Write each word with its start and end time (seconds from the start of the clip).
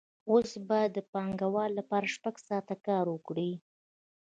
اوس 0.31 0.49
باید 0.69 0.91
د 0.95 0.99
پانګوال 1.11 1.71
لپاره 1.79 2.11
شپږ 2.15 2.35
ساعته 2.47 2.75
کار 2.87 3.05
وکړي 3.09 3.51